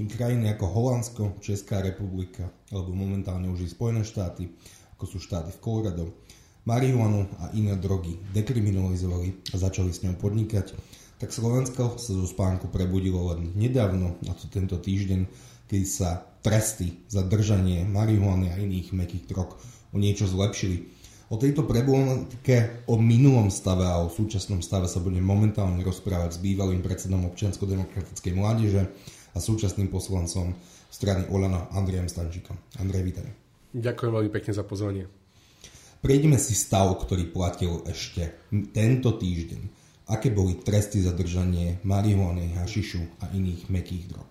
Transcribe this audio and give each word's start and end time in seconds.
kým 0.00 0.08
krajiny 0.08 0.48
ako 0.56 0.64
Holandsko, 0.64 1.22
Česká 1.44 1.84
republika 1.84 2.48
alebo 2.72 2.96
momentálne 2.96 3.52
už 3.52 3.60
i 3.60 3.68
Spojené 3.68 4.00
štáty, 4.00 4.48
ako 4.96 5.04
sú 5.04 5.20
štáty 5.20 5.52
v 5.52 5.60
Colorado, 5.60 6.24
marihuanu 6.64 7.28
a 7.36 7.52
iné 7.52 7.76
drogy 7.76 8.16
dekriminalizovali 8.32 9.52
a 9.52 9.60
začali 9.60 9.92
s 9.92 10.00
ňou 10.00 10.16
podnikať, 10.16 10.72
tak 11.20 11.36
Slovensko 11.36 12.00
sa 12.00 12.16
zo 12.16 12.24
spánku 12.24 12.72
prebudilo 12.72 13.28
len 13.36 13.52
nedávno, 13.52 14.16
a 14.24 14.32
to 14.32 14.48
tento 14.48 14.80
týždeň, 14.80 15.28
keď 15.68 15.82
sa 15.84 16.24
tresty 16.40 17.04
za 17.04 17.20
držanie 17.20 17.84
marihuany 17.84 18.48
a 18.48 18.56
iných 18.56 18.96
mekých 18.96 19.28
drog 19.28 19.60
o 19.92 20.00
niečo 20.00 20.24
zlepšili. 20.24 20.96
O 21.28 21.36
tejto 21.36 21.68
problematike, 21.68 22.88
o 22.88 22.96
minulom 22.96 23.52
stave 23.52 23.84
a 23.84 24.00
o 24.00 24.08
súčasnom 24.08 24.64
stave 24.64 24.88
sa 24.88 24.98
budem 25.04 25.22
momentálne 25.22 25.84
rozprávať 25.84 26.40
s 26.40 26.42
bývalým 26.42 26.80
predsedom 26.80 27.28
občiansko-demokratickej 27.28 28.32
mládeže 28.32 28.88
a 29.34 29.38
súčasným 29.38 29.88
poslancom 29.88 30.54
strany 30.90 31.26
Olana 31.30 31.70
Andrejom 31.70 32.10
Stančíkom. 32.10 32.58
Andrej, 32.82 33.02
vítaj. 33.06 33.26
Ďakujem 33.70 34.12
veľmi 34.12 34.30
pekne 34.34 34.52
za 34.52 34.66
pozvanie. 34.66 35.04
Prejdeme 36.00 36.40
si 36.40 36.56
stav, 36.56 36.90
ktorý 36.96 37.28
platil 37.28 37.84
ešte 37.86 38.48
tento 38.72 39.14
týždeň. 39.14 39.62
Aké 40.10 40.34
boli 40.34 40.58
tresty 40.58 40.98
za 40.98 41.14
držanie 41.14 41.78
marihuany, 41.86 42.58
hašišu 42.58 43.22
a 43.22 43.30
iných 43.30 43.70
mekých 43.70 44.10
drog? 44.10 44.26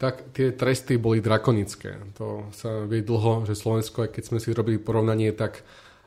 Tak 0.00 0.32
tie 0.32 0.56
tresty 0.56 0.96
boli 0.96 1.20
drakonické. 1.20 2.00
To 2.16 2.48
sa 2.56 2.88
vie 2.88 3.04
dlho, 3.04 3.44
že 3.44 3.58
Slovensko, 3.58 4.08
keď 4.08 4.22
sme 4.24 4.38
si 4.40 4.56
robili 4.56 4.80
porovnanie, 4.80 5.34
tak 5.36 5.60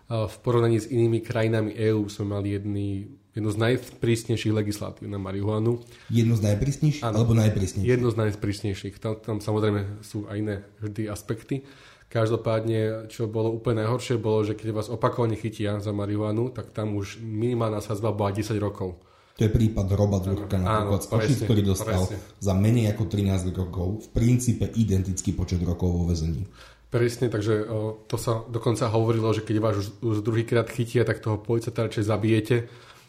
v 0.07 0.35
porovnaní 0.39 0.79
s 0.79 0.87
inými 0.87 1.19
krajinami 1.19 1.75
EÚ 1.75 2.07
sme 2.07 2.39
mali 2.39 2.55
jedný, 2.55 3.11
jednu 3.35 3.51
z 3.51 3.57
najprísnejších 3.59 4.55
legislatív 4.55 5.11
na 5.11 5.19
marihuanu. 5.19 5.83
Jednu 6.07 6.39
z 6.39 6.41
najprísnejších 6.47 7.03
alebo 7.03 7.35
najprísnejších? 7.35 7.91
Jednu 7.91 8.07
z 8.07 8.15
najprísnejších. 8.15 8.95
Tam, 9.03 9.19
tam 9.19 9.37
samozrejme 9.43 9.99
sú 9.99 10.23
aj 10.31 10.35
iné 10.39 10.55
vždy 10.79 11.11
aspekty. 11.11 11.67
Každopádne, 12.07 13.11
čo 13.11 13.27
bolo 13.27 13.51
úplne 13.51 13.83
najhoršie, 13.83 14.15
bolo, 14.15 14.39
že 14.47 14.55
keď 14.55 14.79
vás 14.79 14.87
opakovane 14.87 15.35
chytia 15.35 15.83
za 15.83 15.91
marihuanu, 15.91 16.55
tak 16.55 16.71
tam 16.71 16.95
už 16.95 17.19
minimálna 17.19 17.83
sazba 17.83 18.15
bola 18.15 18.31
10 18.31 18.55
rokov. 18.63 18.95
To 19.37 19.45
je 19.45 19.53
prípad 19.53 19.85
Roba 19.93 20.17
Zurka 20.17 20.57
napríklad 20.57 21.03
z 21.03 21.07
Košic, 21.13 21.39
ktorý 21.45 21.61
dostal 21.61 22.09
presne. 22.09 22.17
za 22.41 22.53
menej 22.57 22.89
ako 22.89 23.05
13 23.05 23.53
rokov 23.53 23.87
v 24.01 24.07
princípe 24.09 24.65
identický 24.65 25.37
počet 25.37 25.61
rokov 25.61 25.93
vo 25.93 26.03
vezení. 26.09 26.41
Presne, 26.87 27.27
takže 27.27 27.67
to 28.07 28.15
sa 28.15 28.47
dokonca 28.47 28.87
hovorilo, 28.87 29.35
že 29.35 29.43
keď 29.43 29.55
vás 29.59 29.75
už, 29.75 29.87
už 29.99 30.17
druhýkrát 30.23 30.71
chytia, 30.71 31.03
tak 31.03 31.19
toho 31.19 31.35
policajta 31.35 31.83
radšej 31.83 32.07
zabijete, 32.07 32.55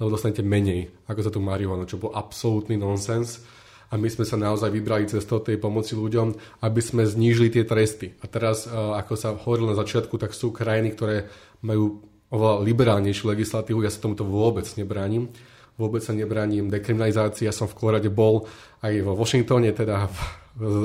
lebo 0.02 0.10
dostanete 0.10 0.42
menej 0.42 0.90
ako 1.06 1.20
za 1.22 1.30
tú 1.30 1.38
marihuanu, 1.38 1.86
čo 1.86 1.98
bol 1.98 2.10
absolútny 2.10 2.74
nonsens. 2.74 3.42
A 3.88 3.96
my 3.96 4.04
sme 4.12 4.28
sa 4.28 4.36
naozaj 4.36 4.68
vybrali 4.68 5.08
cestou 5.08 5.40
tej 5.40 5.56
pomoci 5.56 5.96
ľuďom, 5.96 6.60
aby 6.60 6.80
sme 6.84 7.08
znížili 7.08 7.48
tie 7.48 7.64
tresty. 7.64 8.12
A 8.20 8.28
teraz, 8.28 8.68
ako 8.68 9.16
sa 9.16 9.32
hovorilo 9.32 9.72
na 9.72 9.80
začiatku, 9.80 10.20
tak 10.20 10.36
sú 10.36 10.52
krajiny, 10.52 10.92
ktoré 10.92 11.24
majú 11.64 12.04
oveľa 12.28 12.68
liberálnejšiu 12.68 13.32
legislatívu. 13.32 13.80
Ja 13.80 13.88
sa 13.88 14.04
tomuto 14.04 14.28
vôbec 14.28 14.68
nebránim. 14.76 15.32
Vôbec 15.80 16.04
sa 16.04 16.12
nebránim 16.12 16.68
dekriminalizácii. 16.68 17.48
Ja 17.48 17.54
som 17.54 17.64
v 17.64 17.80
Kolorade 17.80 18.12
bol 18.12 18.44
aj 18.84 18.92
vo 19.00 19.16
Washingtone, 19.16 19.72
teda 19.72 20.04
v, 20.04 20.18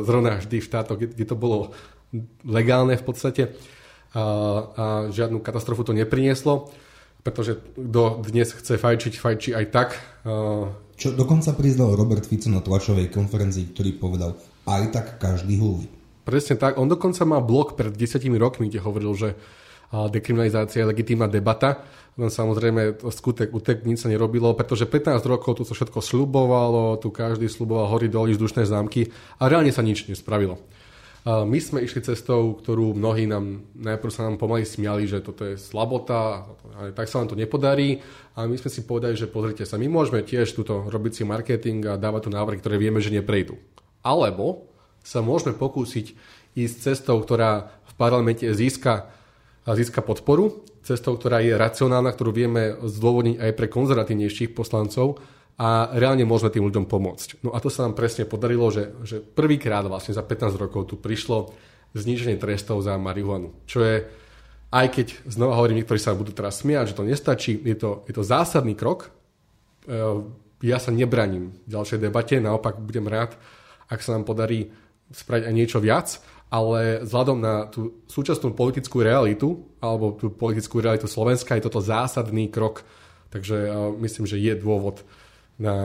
zrovna 0.08 0.39
vždy 0.39 0.64
v 0.64 0.67
štátoch, 0.69 0.95
kde, 0.95 1.11
kde 1.11 1.25
to 1.27 1.36
bolo 1.36 1.75
legálne 2.45 2.95
v 2.95 3.03
podstate 3.03 3.44
a, 4.14 4.23
a 4.73 4.86
žiadnu 5.09 5.42
katastrofu 5.42 5.81
to 5.81 5.94
neprinieslo, 5.97 6.70
pretože 7.25 7.58
kto 7.73 8.22
dnes 8.22 8.53
chce 8.53 8.78
fajčiť, 8.78 9.14
fajčí 9.17 9.50
aj 9.58 9.66
tak. 9.73 9.89
Čo 10.94 11.17
dokonca 11.17 11.55
priznal 11.58 11.97
Robert 11.97 12.28
Fico 12.30 12.52
na 12.53 12.61
tlačovej 12.61 13.09
konferencii, 13.09 13.73
ktorý 13.73 13.92
povedal, 13.97 14.38
aj 14.70 14.83
tak 14.94 15.05
každý 15.17 15.58
hulí. 15.58 15.89
Presne 16.23 16.55
tak. 16.55 16.80
On 16.80 16.88
dokonca 16.88 17.25
má 17.28 17.44
blog 17.44 17.75
pred 17.75 17.92
desiatimi 17.92 18.39
rokmi, 18.39 18.71
kde 18.71 18.80
hovoril, 18.80 19.11
že 19.17 19.30
dekriminalizácia 19.92 20.82
je 20.83 20.89
legitímna 20.89 21.27
debata. 21.27 21.83
Len 22.14 22.30
samozrejme 22.30 23.02
skutek 23.10 23.49
utek 23.49 23.82
nič 23.83 24.05
sa 24.05 24.08
nerobilo, 24.08 24.54
pretože 24.54 24.86
15 24.86 25.17
rokov 25.26 25.58
tu 25.58 25.64
sa 25.66 25.73
všetko 25.73 25.98
slubovalo, 25.98 27.02
tu 27.02 27.10
každý 27.10 27.49
sluboval 27.49 27.89
hory 27.89 28.05
doli 28.05 28.37
vzdušné 28.37 28.70
zámky 28.70 29.10
a 29.42 29.49
reálne 29.49 29.73
sa 29.73 29.82
nič 29.82 30.05
nespravilo. 30.05 30.61
My 31.23 31.56
sme 31.64 31.80
išli 31.80 32.04
cestou, 32.04 32.52
ktorú 32.60 33.00
mnohí 33.00 33.23
nám, 33.23 33.64
najprv 33.80 34.11
sa 34.11 34.28
nám 34.28 34.36
pomaly 34.36 34.67
smiali, 34.67 35.08
že 35.08 35.23
toto 35.23 35.48
je 35.48 35.56
slabota, 35.56 36.52
tak 36.92 37.08
sa 37.08 37.23
nám 37.23 37.32
to 37.32 37.39
nepodarí. 37.39 38.04
A 38.36 38.44
my 38.44 38.60
sme 38.60 38.67
si 38.67 38.84
povedali, 38.84 39.16
že 39.16 39.32
pozrite 39.32 39.64
sa, 39.64 39.80
my 39.80 39.88
môžeme 39.88 40.20
tiež 40.20 40.52
túto 40.52 40.84
robiť 40.84 41.11
si 41.16 41.23
marketing 41.23 41.95
a 41.95 41.95
dávať 41.95 42.28
tu 42.28 42.30
návrhy, 42.36 42.60
ktoré 42.60 42.76
vieme, 42.76 43.00
že 43.00 43.16
neprejdú. 43.16 43.56
Alebo 44.04 44.67
sa 45.00 45.23
môžeme 45.23 45.56
pokúsiť 45.56 46.11
ísť 46.60 46.76
cestou, 46.92 47.23
ktorá 47.23 47.72
v 47.88 47.94
parlamente 47.95 48.44
získa, 48.52 49.08
získa 49.64 50.04
podporu, 50.04 50.67
cestou, 50.84 51.16
ktorá 51.16 51.40
je 51.40 51.55
racionálna, 51.55 52.11
ktorú 52.11 52.36
vieme 52.36 52.76
zdôvodniť 52.84 53.40
aj 53.40 53.52
pre 53.55 53.72
konzervatívnejších 53.72 54.52
poslancov 54.52 55.23
a 55.53 55.93
reálne 55.93 56.25
môžeme 56.25 56.49
tým 56.49 56.65
ľuďom 56.65 56.89
pomôcť. 56.89 57.45
No 57.45 57.53
a 57.53 57.61
to 57.61 57.69
sa 57.69 57.86
nám 57.86 57.93
presne 57.93 58.25
podarilo, 58.25 58.73
že, 58.73 58.89
že 59.05 59.21
prvýkrát 59.21 59.86
vlastne 59.86 60.17
za 60.17 60.25
15 60.25 60.58
rokov 60.58 60.89
tu 60.89 60.95
prišlo 60.97 61.53
zníženie 61.93 62.41
trestov 62.41 62.81
za 62.81 62.97
marihuanu, 62.97 63.53
čo 63.69 63.86
je, 63.86 64.02
aj 64.73 64.87
keď 64.89 65.08
znova 65.30 65.53
hovorím, 65.61 65.81
niektorí 65.81 66.02
sa 66.02 66.17
budú 66.17 66.33
teraz 66.33 66.65
smiať, 66.65 66.93
že 66.93 66.97
to 66.97 67.05
nestačí, 67.05 67.53
je 67.61 67.77
to, 67.77 68.02
je 68.09 68.13
to 68.17 68.25
zásadný 68.25 68.73
krok. 68.73 69.13
E, 69.86 69.99
ja 70.65 70.81
sa 70.81 70.89
nebraním 70.89 71.53
v 71.53 71.69
ďalšej 71.69 72.02
debate, 72.02 72.42
naopak 72.42 72.81
budem 72.81 73.05
rád, 73.05 73.37
ak 73.93 74.02
sa 74.02 74.17
nám 74.17 74.25
podarí 74.25 74.73
spraviť 75.13 75.43
aj 75.45 75.53
niečo 75.53 75.77
viac, 75.77 76.17
ale 76.49 77.05
vzhľadom 77.05 77.37
na 77.37 77.69
tú 77.69 78.02
súčasnú 78.09 78.58
politickú 78.58 79.05
realitu, 79.05 79.61
alebo 79.77 80.17
tú 80.17 80.33
politickú 80.33 80.81
realitu 80.81 81.05
Slovenska, 81.05 81.53
je 81.53 81.69
toto 81.69 81.77
zásadný 81.77 82.49
krok. 82.49 82.81
Takže 83.30 83.69
e, 83.69 83.71
myslím, 84.02 84.25
že 84.25 84.42
je 84.42 84.58
dôvod 84.58 85.05
na, 85.59 85.75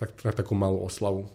na, 0.00 0.06
na 0.24 0.32
takú 0.32 0.56
malú 0.56 0.84
oslavu. 0.84 1.28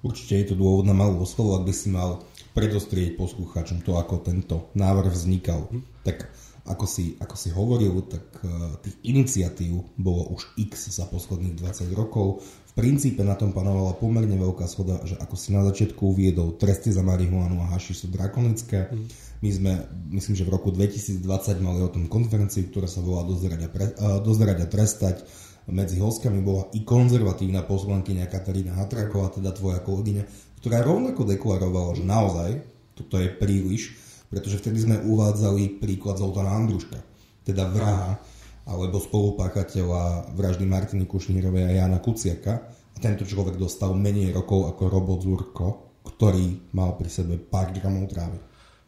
Určite 0.00 0.34
je 0.40 0.46
to 0.52 0.56
dôvod 0.56 0.88
na 0.88 0.96
malú 0.96 1.20
oslavu, 1.20 1.60
ak 1.60 1.68
by 1.68 1.74
si 1.76 1.92
mal 1.92 2.24
predostrieť 2.56 3.20
poslucháčom 3.20 3.84
to, 3.84 4.00
ako 4.00 4.24
tento 4.24 4.72
návrh 4.72 5.12
vznikal. 5.12 5.68
Hm. 5.68 5.84
Tak 6.02 6.18
ako 6.64 6.84
si, 6.84 7.16
ako 7.20 7.36
si 7.36 7.48
hovoril, 7.52 8.04
tak 8.08 8.24
uh, 8.44 8.76
tých 8.84 8.96
iniciatív 9.04 9.96
bolo 9.96 10.28
už 10.36 10.56
x 10.60 10.92
za 10.92 11.08
posledných 11.08 11.56
20 11.56 11.92
rokov. 11.96 12.44
V 12.44 12.72
princípe 12.78 13.20
na 13.26 13.34
tom 13.34 13.50
panovala 13.50 13.98
pomerne 13.98 14.36
veľká 14.38 14.64
schoda, 14.70 15.02
že 15.02 15.18
ako 15.18 15.34
si 15.34 15.50
na 15.50 15.66
začiatku 15.66 16.00
uviedol, 16.00 16.56
tresty 16.56 16.94
za 16.94 17.02
marihuanu 17.02 17.60
a 17.64 17.70
haši 17.74 17.92
sú 17.92 18.06
drakonické. 18.08 18.88
Hm. 18.88 19.04
My 19.40 19.50
sme, 19.52 19.72
myslím, 20.20 20.36
že 20.36 20.44
v 20.44 20.52
roku 20.52 20.68
2020 20.68 21.24
mali 21.64 21.80
o 21.80 21.92
tom 21.92 22.08
konferenciu, 22.08 22.68
ktorá 22.68 22.88
sa 22.88 23.00
volá 23.00 23.24
Dozerať 23.24 23.60
a, 23.66 23.68
pre, 23.68 23.86
uh, 23.96 24.20
dozerať 24.20 24.64
a 24.64 24.66
trestať 24.68 25.16
medzi 25.70 26.02
hostkami 26.02 26.42
bola 26.42 26.68
i 26.74 26.82
konzervatívna 26.84 27.64
poslankyňa 27.64 28.26
Katarína 28.26 28.76
Hatraková, 28.76 29.30
teda 29.30 29.54
tvoja 29.54 29.78
kolegyňa, 29.80 30.22
ktorá 30.60 30.84
rovnako 30.84 31.24
deklarovala, 31.24 31.96
že 31.96 32.04
naozaj 32.04 32.50
toto 32.98 33.16
je 33.16 33.32
príliš, 33.32 33.96
pretože 34.28 34.60
vtedy 34.60 34.84
sme 34.84 34.96
uvádzali 35.00 35.80
príklad 35.80 36.20
Zoltana 36.20 36.52
Andruška, 36.52 37.00
teda 37.48 37.66
vraha 37.70 38.20
alebo 38.68 39.00
spolupáchateľa 39.00 40.36
vraždy 40.36 40.68
Martiny 40.68 41.08
Kušnírovej 41.08 41.64
a 41.64 41.72
Jana 41.80 41.98
Kuciaka. 41.98 42.54
A 42.94 42.96
tento 43.00 43.24
človek 43.24 43.56
dostal 43.56 43.96
menej 43.96 44.30
rokov 44.36 44.70
ako 44.70 44.82
Robot 44.86 45.20
Zurko, 45.24 45.66
ktorý 46.04 46.70
mal 46.76 46.94
pri 46.94 47.08
sebe 47.08 47.40
pár 47.40 47.72
gramov 47.72 48.12
trávy. 48.12 48.36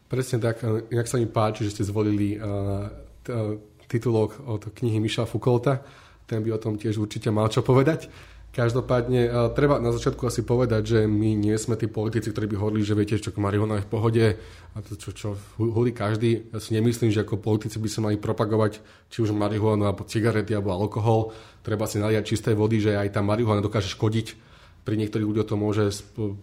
Presne 0.05 0.37
tak. 0.37 0.61
Inak 0.93 1.09
sa 1.09 1.17
mi 1.17 1.25
páči, 1.25 1.65
že 1.65 1.73
ste 1.73 1.89
zvolili 1.89 2.37
uh, 2.37 2.85
t- 3.25 3.57
titulok 3.89 4.45
od 4.45 4.69
knihy 4.77 5.01
Miša 5.01 5.25
Foucaulta, 5.25 5.81
ten 6.27 6.39
by 6.43 6.55
o 6.55 6.61
tom 6.61 6.79
tiež 6.79 6.99
určite 6.99 7.29
mal 7.29 7.51
čo 7.51 7.65
povedať. 7.65 8.07
Každopádne 8.53 9.21
e, 9.25 9.29
treba 9.57 9.81
na 9.81 9.89
začiatku 9.89 10.29
asi 10.29 10.45
povedať, 10.45 10.81
že 10.85 10.99
my 11.09 11.33
nie 11.33 11.57
sme 11.57 11.73
tí 11.73 11.89
politici, 11.89 12.29
ktorí 12.29 12.53
by 12.53 12.57
hovorili, 12.61 12.85
že 12.85 12.93
viete, 12.93 13.17
čo 13.17 13.33
marihuana 13.33 13.81
je 13.81 13.85
v 13.85 13.89
pohode 13.89 14.25
a 14.73 14.77
to, 14.77 14.93
čo, 14.93 15.09
čo 15.09 15.27
hulí 15.57 15.89
každý. 15.89 16.53
Ja 16.53 16.61
si 16.61 16.77
nemyslím, 16.77 17.09
že 17.09 17.25
ako 17.25 17.41
politici 17.41 17.81
by 17.81 17.89
sa 17.89 18.05
mali 18.05 18.21
propagovať 18.21 18.77
či 19.09 19.25
už 19.25 19.33
marihuanu, 19.33 19.89
alebo 19.89 20.05
cigarety, 20.05 20.53
alebo 20.53 20.69
alkohol. 20.69 21.33
Treba 21.65 21.89
si 21.89 21.97
naliať 21.97 22.29
čisté 22.29 22.53
vody, 22.53 22.77
že 22.77 22.93
aj 22.93 23.17
tá 23.17 23.25
marihuana 23.25 23.57
dokáže 23.57 23.89
škodiť 23.89 24.52
pri 24.83 24.99
niektorých 24.99 25.27
ľuďoch 25.27 25.47
to 25.47 25.55
môže 25.55 25.83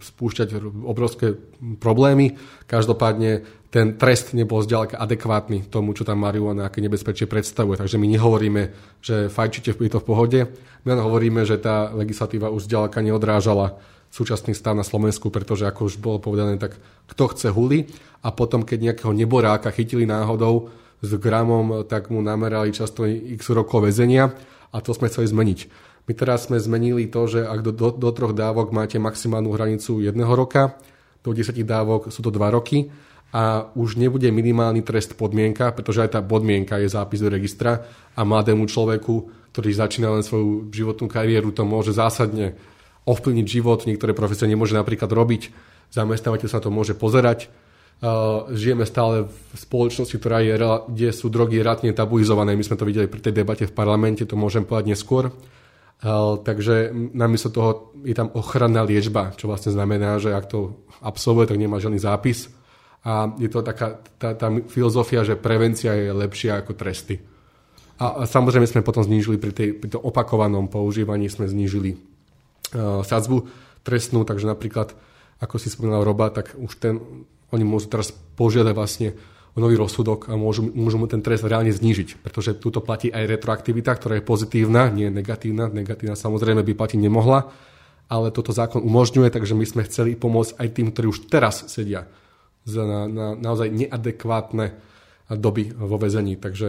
spúšťať 0.00 0.56
obrovské 0.84 1.37
problémy. 1.81 2.40
Každopádne 2.64 3.44
ten 3.70 3.94
trest 4.00 4.32
nebol 4.34 4.64
zďaleka 4.64 4.98
adekvátny 4.98 5.69
tomu, 5.69 5.94
čo 5.94 6.02
tam 6.02 6.25
marihuana 6.25 6.66
aké 6.66 6.82
nebezpečie 6.82 7.28
predstavuje. 7.28 7.78
Takže 7.78 8.00
my 8.00 8.06
nehovoríme, 8.10 8.62
že 9.04 9.31
fajčite 9.31 9.76
je 9.76 9.92
to 9.92 10.02
v 10.02 10.08
pohode. 10.08 10.40
My 10.82 10.96
len 10.96 11.04
hovoríme, 11.04 11.44
že 11.44 11.60
tá 11.60 11.92
legislatíva 11.92 12.50
už 12.50 12.66
zďaleka 12.66 12.98
neodrážala 13.04 13.78
súčasný 14.10 14.58
stav 14.58 14.75
na 14.75 14.82
Slovensku, 14.82 15.31
pretože 15.31 15.69
ako 15.69 15.87
už 15.87 16.02
bolo 16.02 16.19
povedané, 16.19 16.58
tak 16.58 16.75
kto 17.06 17.31
chce 17.31 17.48
huli 17.54 17.87
a 18.26 18.34
potom, 18.34 18.66
keď 18.66 18.90
nejakého 18.90 19.14
neboráka 19.14 19.70
chytili 19.70 20.02
náhodou 20.02 20.75
s 20.98 21.14
gramom, 21.14 21.87
tak 21.87 22.10
mu 22.10 22.19
namerali 22.19 22.75
často 22.75 23.06
x 23.06 23.54
rokov 23.54 23.87
väzenia 23.87 24.34
a 24.75 24.76
to 24.82 24.90
sme 24.90 25.06
chceli 25.06 25.31
zmeniť. 25.31 25.58
My 26.08 26.12
teraz 26.17 26.49
sme 26.49 26.56
zmenili 26.56 27.08
to, 27.11 27.26
že 27.29 27.44
ak 27.44 27.61
do, 27.64 27.73
do, 27.75 27.88
do 27.93 28.11
troch 28.14 28.32
dávok 28.35 28.73
máte 28.73 28.97
maximálnu 28.97 29.52
hranicu 29.52 30.00
jedného 30.00 30.32
roka, 30.32 30.79
do 31.20 31.37
10 31.37 31.52
dávok 31.64 32.08
sú 32.08 32.25
to 32.25 32.32
2 32.32 32.41
roky 32.56 32.88
a 33.31 33.70
už 33.79 33.94
nebude 33.94 34.26
minimálny 34.32 34.82
trest 34.82 35.14
podmienka, 35.14 35.70
pretože 35.70 36.02
aj 36.02 36.19
tá 36.19 36.20
podmienka 36.25 36.82
je 36.82 36.91
zápis 36.91 37.23
do 37.23 37.31
registra 37.31 37.87
a 38.19 38.26
mladému 38.26 38.67
človeku, 38.67 39.14
ktorý 39.55 39.70
začína 39.70 40.11
len 40.11 40.26
svoju 40.26 40.73
životnú 40.75 41.06
kariéru, 41.06 41.55
to 41.55 41.62
môže 41.62 41.94
zásadne 41.94 42.58
ovplyvniť 43.06 43.47
život. 43.47 43.87
Niektoré 43.87 44.19
profesie 44.19 44.50
nemôže 44.50 44.75
napríklad 44.75 45.11
robiť, 45.11 45.55
zamestnávateľ 45.94 46.49
sa 46.50 46.58
to 46.58 46.75
môže 46.75 46.99
pozerať. 46.99 47.47
Uh, 48.00 48.49
žijeme 48.56 48.88
stále 48.88 49.29
v 49.29 49.55
spoločnosti, 49.61 50.17
ktorá 50.17 50.41
je, 50.41 50.56
kde 50.88 51.08
sú 51.12 51.29
drogy 51.29 51.61
rátne 51.61 51.93
tabuizované. 51.93 52.56
My 52.56 52.64
sme 52.64 52.81
to 52.81 52.88
videli 52.88 53.05
pri 53.12 53.20
tej 53.20 53.44
debate 53.44 53.69
v 53.69 53.76
parlamente, 53.76 54.25
to 54.25 54.41
môžem 54.41 54.64
povedať 54.64 54.97
neskôr. 54.97 55.29
Takže 56.41 56.97
namiesto 57.12 57.52
toho 57.52 57.93
je 58.00 58.17
tam 58.17 58.32
ochranná 58.32 58.81
liečba, 58.81 59.37
čo 59.37 59.52
vlastne 59.52 59.69
znamená, 59.69 60.17
že 60.17 60.32
ak 60.32 60.49
to 60.49 60.81
absolvuje, 61.05 61.44
tak 61.44 61.61
nemá 61.61 61.76
žiadny 61.76 62.00
zápis 62.00 62.49
a 63.05 63.32
je 63.37 63.49
to 63.49 63.61
taká 63.61 64.00
tá, 64.17 64.37
tá 64.37 64.49
filozofia, 64.69 65.25
že 65.25 65.37
prevencia 65.41 65.93
je 65.93 66.12
lepšia 66.12 66.61
ako 66.61 66.73
tresty. 66.76 67.20
A, 68.00 68.25
a 68.25 68.29
samozrejme 68.29 68.64
sme 68.64 68.85
potom 68.85 69.05
znížili 69.05 69.37
pri, 69.37 69.52
tej, 69.52 69.69
pri 69.76 69.93
tom 69.93 70.00
opakovanom 70.05 70.73
používaní 70.73 71.29
sme 71.29 71.49
znížili 71.49 71.97
uh, 71.97 73.05
sadzbu 73.05 73.44
trestnú, 73.85 74.25
takže 74.25 74.49
napríklad, 74.49 74.97
ako 75.41 75.56
si 75.61 75.69
spomínal 75.69 76.05
Roba, 76.05 76.32
tak 76.32 76.56
už 76.56 76.81
ten, 76.81 76.97
oni 77.52 77.64
môžu 77.64 77.93
teraz 77.93 78.12
požiadať 78.12 78.73
vlastne 78.73 79.08
o 79.55 79.58
nový 79.58 79.75
rozsudok 79.75 80.31
a 80.31 80.38
môžu, 80.38 80.67
môžu 80.70 80.97
mu 81.00 81.11
ten 81.11 81.20
trest 81.20 81.43
reálne 81.43 81.75
znížiť, 81.75 82.23
pretože 82.23 82.58
túto 82.58 82.79
platí 82.79 83.11
aj 83.11 83.26
retroaktivita, 83.26 83.99
ktorá 83.99 84.19
je 84.19 84.25
pozitívna, 84.25 84.91
nie 84.91 85.11
je 85.11 85.14
negatívna. 85.14 85.67
Negatívna 85.67 86.14
samozrejme 86.14 86.62
by 86.62 86.73
platiť 86.79 86.99
nemohla, 87.02 87.50
ale 88.06 88.31
toto 88.31 88.55
zákon 88.55 88.82
umožňuje, 88.82 89.31
takže 89.31 89.58
my 89.58 89.67
sme 89.67 89.82
chceli 89.87 90.14
pomôcť 90.14 90.58
aj 90.58 90.69
tým, 90.70 90.87
ktorí 90.94 91.06
už 91.11 91.26
teraz 91.26 91.67
sedia 91.67 92.06
za 92.67 92.85
na, 92.85 93.08
na 93.08 93.26
naozaj 93.35 93.73
neadekvátne 93.73 94.76
doby 95.31 95.70
vo 95.75 95.97
väzení. 95.99 96.37
Takže 96.38 96.69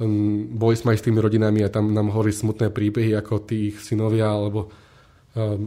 um, 0.00 0.48
boli 0.54 0.76
sme 0.76 0.94
aj 0.94 1.00
s 1.00 1.06
tými 1.08 1.18
rodinami 1.20 1.64
a 1.64 1.72
tam 1.72 1.92
nám 1.92 2.12
hovorí 2.12 2.32
smutné 2.32 2.68
príbehy, 2.72 3.16
ako 3.16 3.44
tých 3.44 3.80
synovia 3.80 4.32
alebo 4.32 4.68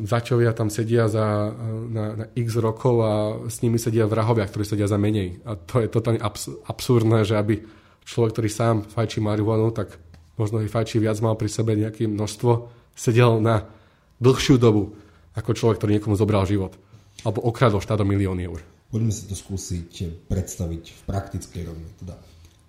začovia 0.08 0.56
tam 0.56 0.72
sedia 0.72 1.12
za, 1.12 1.52
na, 1.92 2.06
na 2.16 2.26
x 2.32 2.56
rokov 2.56 2.96
a 3.04 3.12
s 3.52 3.60
nimi 3.60 3.76
sedia 3.76 4.08
vrahovia, 4.08 4.48
ktorí 4.48 4.64
sedia 4.64 4.88
za 4.88 4.96
menej. 4.96 5.44
A 5.44 5.60
to 5.60 5.84
je 5.84 5.92
totálne 5.92 6.24
abs- 6.24 6.56
absurdné, 6.72 7.28
že 7.28 7.36
aby 7.36 7.68
človek, 8.08 8.32
ktorý 8.40 8.50
sám 8.50 8.76
fajčí 8.88 9.20
marihuanu, 9.20 9.76
tak 9.76 10.00
možno 10.40 10.64
i 10.64 10.72
fajčí 10.72 11.04
viac 11.04 11.20
mal 11.20 11.36
pri 11.36 11.52
sebe 11.52 11.76
nejaké 11.76 12.08
množstvo, 12.08 12.72
sedel 12.96 13.44
na 13.44 13.68
dlhšiu 14.24 14.56
dobu 14.56 14.96
ako 15.36 15.52
človek, 15.52 15.84
ktorý 15.84 15.92
niekomu 16.00 16.16
zobral 16.16 16.48
život. 16.48 16.80
Alebo 17.28 17.44
okradol 17.44 17.84
štát 17.84 18.00
o 18.02 18.08
milióny 18.08 18.48
eur. 18.48 18.64
Poďme 18.88 19.12
si 19.12 19.28
to 19.28 19.36
skúsiť 19.36 20.26
predstaviť 20.32 20.84
v 20.96 21.02
praktickej 21.04 21.62
rovine. 21.68 21.92
Teda, 22.00 22.16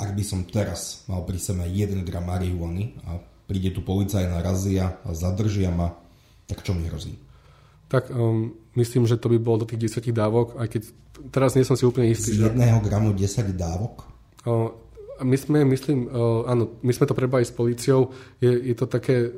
ak 0.03 0.11
by 0.19 0.25
som 0.27 0.43
teraz 0.51 1.07
mal 1.07 1.23
pri 1.23 1.39
sebe 1.39 1.63
1 1.63 2.03
gram 2.03 2.27
marihuany 2.27 2.99
a 3.07 3.23
príde 3.47 3.71
tu 3.71 3.87
policajná 3.87 4.43
razia 4.43 4.99
a 5.07 5.15
zadržia 5.15 5.71
ma, 5.71 5.95
tak 6.49 6.65
čo 6.65 6.73
mi 6.73 6.89
hrozí? 6.89 7.21
Tak 7.89 8.09
um, 8.13 8.53
myslím, 8.77 9.05
že 9.05 9.21
to 9.21 9.29
by 9.29 9.39
bolo 9.41 9.65
do 9.65 9.69
tých 9.69 9.93
10 10.01 10.09
dávok, 10.13 10.57
aj 10.57 10.69
keď 10.69 10.83
teraz 11.29 11.53
nie 11.57 11.65
som 11.65 11.77
si 11.77 11.85
úplne 11.85 12.09
istý. 12.09 12.37
Z 12.37 12.53
1 12.53 12.57
že... 12.57 12.85
gramu 12.85 13.13
10 13.13 13.53
dávok? 13.53 14.05
Uh, 14.49 14.73
my 15.25 15.37
sme, 15.37 15.65
myslím, 15.69 16.09
uh, 16.09 16.49
áno, 16.49 16.81
my 16.81 16.93
sme 16.93 17.09
to 17.09 17.17
prebali 17.17 17.45
s 17.45 17.53
policiou, 17.53 18.13
je, 18.41 18.49
je 18.49 18.75
to 18.77 18.89
také, 18.89 19.33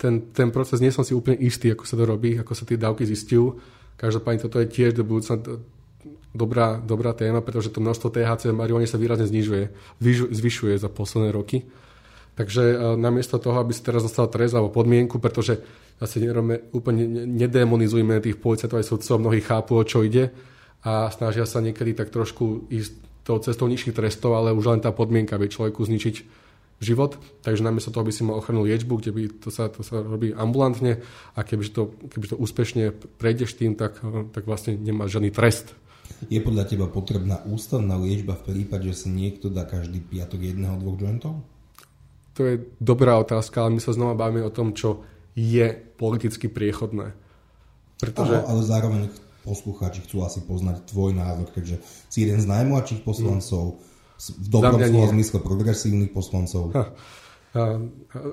ten, 0.00 0.32
ten 0.32 0.48
proces, 0.48 0.80
nie 0.80 0.92
som 0.92 1.04
si 1.04 1.12
úplne 1.12 1.36
istý, 1.36 1.72
ako 1.72 1.84
sa 1.84 1.96
to 2.00 2.04
robí, 2.08 2.36
ako 2.40 2.52
sa 2.56 2.64
tie 2.64 2.80
dávky 2.80 3.04
zistujú. 3.04 3.60
Každopádne 3.94 4.42
toto 4.42 4.58
je 4.58 4.68
tiež 4.68 4.96
do 4.96 5.06
budúcna 5.06 5.38
dobrá, 6.34 6.82
dobrá 6.82 7.14
téma, 7.14 7.40
pretože 7.40 7.70
to 7.70 7.78
množstvo 7.78 8.10
THC 8.10 8.50
v 8.50 8.58
marihuane 8.58 8.90
sa 8.90 8.98
výrazne 8.98 9.30
znižuje, 9.30 9.70
zvyšuje 10.34 10.74
za 10.76 10.90
posledné 10.90 11.30
roky. 11.30 11.62
Takže 12.34 12.62
e, 12.62 12.76
namiesto 12.98 13.38
toho, 13.38 13.62
aby 13.62 13.70
si 13.70 13.82
teraz 13.82 14.02
dostal 14.02 14.26
trest 14.26 14.54
alebo 14.54 14.74
podmienku, 14.74 15.22
pretože 15.22 15.62
asi 16.02 16.18
nerobme, 16.18 16.66
úplne 16.74 17.06
nedemonizujme 17.30 18.18
tých 18.18 18.42
policajtov 18.42 18.82
aj 18.82 18.86
sudcov, 18.90 19.22
mnohí 19.22 19.38
chápu, 19.38 19.78
o 19.78 19.86
čo 19.86 20.02
ide 20.02 20.34
a 20.82 21.08
snažia 21.14 21.46
sa 21.46 21.62
niekedy 21.62 21.94
tak 21.94 22.10
trošku 22.10 22.66
ísť 22.68 22.92
tou 23.24 23.38
cestou 23.40 23.70
nižších 23.70 23.96
trestov, 23.96 24.36
ale 24.36 24.52
už 24.52 24.66
len 24.68 24.80
tá 24.82 24.92
podmienka 24.92 25.38
vie 25.40 25.48
človeku 25.48 25.80
zničiť 25.80 26.44
život. 26.82 27.16
Takže 27.40 27.64
namiesto 27.64 27.94
toho 27.94 28.04
by 28.04 28.12
si 28.12 28.26
mal 28.26 28.36
ochranu 28.36 28.66
liečbu, 28.66 29.00
kde 29.00 29.10
by 29.14 29.22
to 29.40 29.48
sa, 29.48 29.72
to 29.72 29.80
sa 29.80 30.02
robí 30.04 30.34
ambulantne 30.34 31.00
a 31.32 31.40
kebyže 31.40 31.72
to, 31.72 31.82
kebyže 32.10 32.36
to 32.36 32.38
úspešne 32.42 32.84
prejdeš 33.16 33.56
tým, 33.56 33.78
tak, 33.78 34.02
e, 34.02 34.28
tak 34.34 34.44
vlastne 34.44 34.76
nemáš 34.76 35.16
žiadny 35.16 35.32
trest 35.32 35.72
je 36.28 36.40
podľa 36.40 36.68
teba 36.68 36.86
potrebná 36.88 37.40
ústavná 37.48 37.96
liečba 38.00 38.36
v 38.36 38.52
prípade, 38.52 38.88
že 38.92 39.06
sa 39.06 39.08
niekto 39.12 39.52
dá 39.52 39.64
každý 39.64 40.00
piatok 40.00 40.52
jedného, 40.52 40.80
dvoch 40.80 41.00
jointov? 41.00 41.40
To 42.34 42.40
je 42.42 42.54
dobrá 42.82 43.18
otázka, 43.18 43.62
ale 43.62 43.78
my 43.78 43.80
sa 43.82 43.94
znova 43.94 44.18
bavíme 44.18 44.42
o 44.42 44.54
tom, 44.54 44.74
čo 44.74 45.06
je 45.34 45.70
politicky 45.74 46.50
priechodné. 46.50 47.14
Pretože... 47.98 48.42
Áno, 48.42 48.50
ale 48.50 48.60
zároveň 48.62 49.02
poslucháči 49.46 50.02
chcú 50.06 50.26
asi 50.26 50.42
poznať 50.42 50.86
tvoj 50.90 51.14
názor, 51.14 51.50
keďže 51.54 51.78
si 52.10 52.26
jeden 52.26 52.42
z 52.42 52.46
najmladších 52.48 53.06
poslancov, 53.06 53.78
v 54.14 54.46
dobrom 54.48 54.78
slova 54.78 55.10
zmysle 55.10 55.38
progresívnych 55.42 56.10
poslancov. 56.14 56.70
Ha, 56.70 56.84
a, 57.54 57.62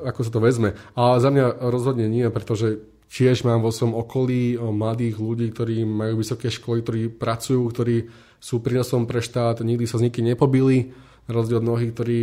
ako 0.08 0.20
sa 0.22 0.32
to 0.32 0.40
vezme. 0.40 0.78
A 0.94 1.18
za 1.18 1.34
mňa 1.34 1.68
rozhodne 1.68 2.06
nie, 2.06 2.26
pretože 2.30 2.86
Tiež 3.12 3.44
mám 3.44 3.60
vo 3.60 3.76
svojom 3.76 3.92
okolí 3.92 4.56
mladých 4.56 5.20
ľudí, 5.20 5.52
ktorí 5.52 5.84
majú 5.84 6.24
vysoké 6.24 6.48
školy, 6.48 6.80
ktorí 6.80 7.02
pracujú, 7.12 7.60
ktorí 7.68 8.08
sú 8.40 8.64
prínosom 8.64 9.04
pre 9.04 9.20
štát, 9.20 9.68
nikdy 9.68 9.84
sa 9.84 10.00
s 10.00 10.08
nikým 10.08 10.32
nepobili, 10.32 10.96
rozdiel 11.30 11.62
od 11.62 11.68
mnohých, 11.68 11.92
ktorí 11.94 12.20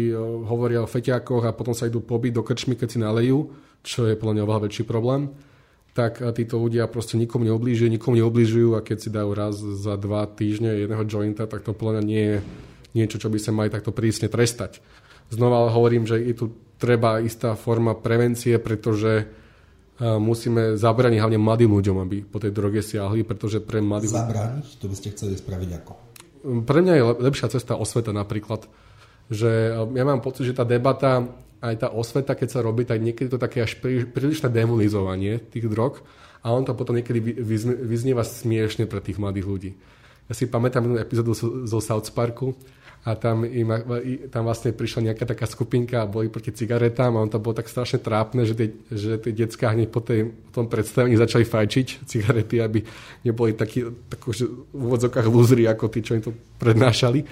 hovoria 0.48 0.82
o 0.82 0.90
feťákoch 0.90 1.46
a 1.46 1.54
potom 1.54 1.76
sa 1.76 1.86
idú 1.86 2.02
pobiť 2.02 2.32
do 2.34 2.42
krčmy, 2.42 2.74
keď 2.74 2.88
si 2.88 2.98
nalejú, 2.98 3.52
čo 3.84 4.08
je 4.08 4.18
podľa 4.18 4.34
mňa 4.34 4.44
oveľa 4.48 4.64
väčší 4.66 4.82
problém 4.88 5.30
tak 5.98 6.22
títo 6.22 6.62
ľudia 6.62 6.86
proste 6.86 7.18
nikomu 7.18 7.50
neoblížujú, 7.50 7.90
nikomu 7.90 8.22
neoblížujú 8.22 8.78
a 8.78 8.86
keď 8.86 8.96
si 9.02 9.10
dajú 9.10 9.30
raz 9.34 9.58
za 9.58 9.98
dva 9.98 10.30
týždne 10.30 10.86
jedného 10.86 11.02
jointa, 11.02 11.50
tak 11.50 11.66
to 11.66 11.74
podľa 11.74 11.98
mňa 11.98 12.04
nie 12.06 12.22
je 12.22 12.36
niečo, 12.94 13.18
čo 13.18 13.26
by 13.26 13.38
sa 13.42 13.50
mali 13.50 13.66
takto 13.66 13.90
prísne 13.90 14.30
trestať. 14.30 14.78
Znova 15.26 15.66
hovorím, 15.74 16.06
že 16.06 16.22
je 16.22 16.38
tu 16.38 16.54
treba 16.78 17.18
istá 17.18 17.58
forma 17.58 17.98
prevencie, 17.98 18.62
pretože 18.62 19.26
musíme 19.98 20.78
zabrániť 20.78 21.18
hlavne 21.18 21.42
mladým 21.42 21.74
ľuďom, 21.74 21.96
aby 22.06 22.22
po 22.22 22.38
tej 22.38 22.54
droge 22.54 22.78
siahli, 22.78 23.26
pretože 23.26 23.58
pre 23.58 23.82
mladých... 23.82 24.14
Zabrániť? 24.14 24.78
To 24.78 24.86
by 24.86 24.94
ste 24.94 25.08
chceli 25.18 25.34
spraviť 25.34 25.70
ako? 25.82 25.92
Pre 26.62 26.78
mňa 26.78 26.94
je 26.94 27.02
lepšia 27.26 27.50
cesta 27.50 27.74
osveta 27.74 28.14
napríklad. 28.14 28.70
Že 29.28 29.50
ja 29.92 30.04
mám 30.08 30.24
pocit, 30.24 30.48
že 30.48 30.56
tá 30.56 30.64
debata, 30.64 31.24
aj 31.60 31.74
tá 31.84 31.88
osveta, 31.92 32.32
keď 32.32 32.48
sa 32.48 32.64
robí, 32.64 32.88
tak 32.88 33.02
niekedy 33.02 33.28
to 33.28 33.38
také 33.40 33.60
až 33.60 33.76
prílišné 33.82 34.48
demonizovanie 34.48 35.42
tých 35.52 35.68
drog 35.68 36.00
a 36.40 36.54
on 36.54 36.64
to 36.64 36.72
potom 36.72 36.96
niekedy 36.96 37.20
vyznieva 37.84 38.22
smiešne 38.24 38.88
pre 38.88 39.02
tých 39.02 39.20
mladých 39.20 39.46
ľudí. 39.46 39.70
Ja 40.28 40.36
si 40.36 40.48
pamätám 40.48 40.84
jednu 40.84 40.96
epizódu 41.00 41.32
zo 41.64 41.78
South 41.80 42.12
Parku, 42.12 42.56
a 43.06 43.14
tam, 43.14 43.46
im, 43.46 43.70
tam 44.28 44.42
vlastne 44.44 44.74
prišla 44.74 45.10
nejaká 45.10 45.24
taká 45.24 45.46
skupinka 45.46 46.02
a 46.02 46.10
boli 46.10 46.28
proti 46.28 46.50
cigaretám 46.50 47.14
a 47.14 47.22
on 47.22 47.30
tam 47.30 47.40
bolo 47.40 47.54
tak 47.54 47.70
strašne 47.70 48.02
trápne, 48.02 48.42
že 48.42 48.58
tie, 48.58 48.68
že 48.90 49.22
tie 49.22 49.32
detská 49.32 49.70
hneď 49.70 49.88
po, 49.88 50.02
tej, 50.02 50.28
po 50.28 50.50
tom 50.50 50.66
predstavení 50.66 51.14
začali 51.14 51.46
fajčiť 51.46 52.04
cigarety, 52.04 52.58
aby 52.58 52.82
neboli 53.22 53.54
takí 53.54 53.86
v 53.86 53.94
úvodzokách 54.74 55.24
lúzri 55.30 55.70
ako 55.70 55.86
tí, 55.88 56.02
čo 56.02 56.18
im 56.18 56.24
to 56.26 56.34
prednášali. 56.58 57.22